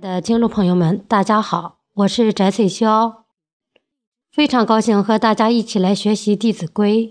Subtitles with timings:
[0.00, 3.24] 的听众朋友们，大家好，我是翟翠霄，
[4.32, 7.06] 非常高兴和大家一起来学习《弟子规》。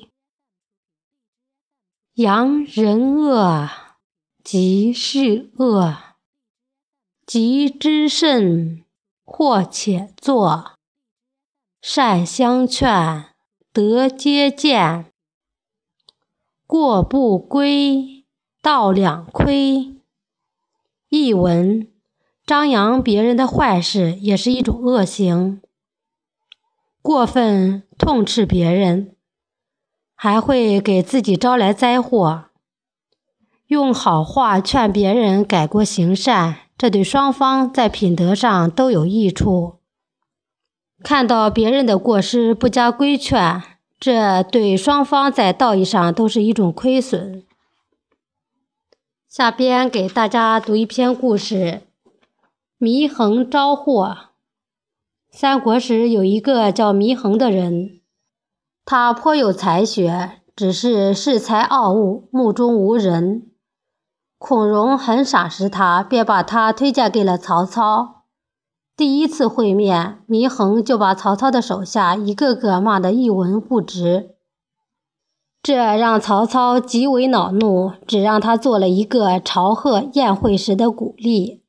[2.15, 3.69] 扬人恶，
[4.43, 6.15] 即是恶；
[7.27, 8.83] 急之甚，
[9.23, 10.71] 或且作。
[11.83, 13.25] 善相劝，
[13.71, 15.13] 德皆见。
[16.65, 18.25] 过不归，
[18.63, 19.95] 道两亏。
[21.09, 21.87] 译文。
[22.49, 25.61] 张扬别人的坏事也是一种恶行，
[26.99, 29.15] 过分痛斥别人，
[30.15, 32.45] 还会给自己招来灾祸。
[33.67, 39.75] 用好话劝别人改过行善，这对双方在品德上都有益处。
[41.03, 43.61] 看到别人的过失不加规劝，
[43.99, 47.45] 这对双方在道义上都是一种亏损。
[49.27, 51.83] 下边给大家读一篇故事。
[52.79, 54.15] 祢衡招祸。
[55.29, 57.99] 三国时有一个叫祢衡的人，
[58.85, 63.47] 他颇有才学，只是恃才傲物，目中无人。
[64.37, 68.23] 孔融很赏识他，便把他推荐给了曹操。
[68.95, 74.35] 第一次会面，祢衡就把曹操的手下一个个骂得一文不值，
[75.61, 81.61] 这让曹操极为恼怒，只让他做了一个朝贺宴会时的鼓励。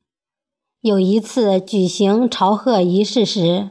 [0.81, 3.69] 有一次举行朝贺仪式时，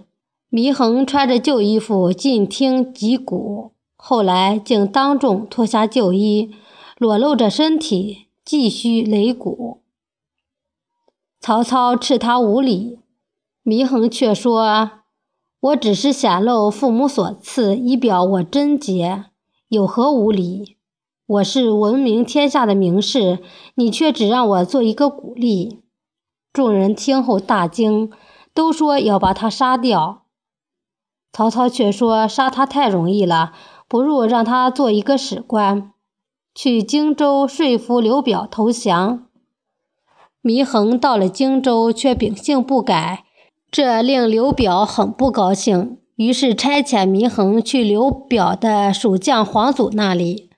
[0.48, 6.54] 祢衡穿着旧衣服进厅击鼓，后来竟当众脱下旧衣，
[6.98, 9.80] 裸露着身体继续擂鼓。
[11.40, 13.00] 曹操斥他无礼，
[13.64, 14.92] 祢衡却说
[15.58, 19.24] ：“我只是显露父母所赐，以表我贞洁，
[19.66, 20.76] 有何无礼？
[21.26, 23.40] 我是闻名天下的名士，
[23.74, 25.78] 你却只让我做一个鼓励。”
[26.52, 28.10] 众人听后大惊，
[28.52, 30.22] 都说要把他杀掉。
[31.32, 33.52] 曹操却说：“杀他太容易了，
[33.86, 35.92] 不如让他做一个史官，
[36.52, 39.26] 去荆州说服刘表投降。”
[40.42, 43.24] 祢衡到了荆州，却秉性不改，
[43.70, 50.50] 这令刘表很不高兴，于是差遣祢衡去刘表的属将黄祖那里。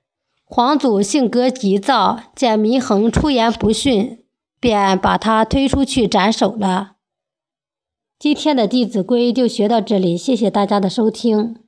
[0.47, 4.22] 黄祖性格急躁，见祢衡出言不逊。
[4.63, 6.93] 便把他推出去斩首了。
[8.17, 11.62] 今天的《弟子规》就学到这里，谢谢大家的收听。